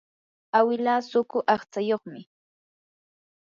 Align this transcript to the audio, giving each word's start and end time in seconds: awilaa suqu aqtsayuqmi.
awilaa 0.57 1.01
suqu 1.09 1.37
aqtsayuqmi. 1.53 2.21